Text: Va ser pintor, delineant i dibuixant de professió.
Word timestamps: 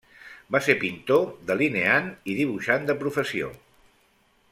Va 0.53 0.59
ser 0.67 0.75
pintor, 0.83 1.27
delineant 1.51 2.07
i 2.33 2.35
dibuixant 2.39 2.89
de 2.91 2.97
professió. 3.05 3.51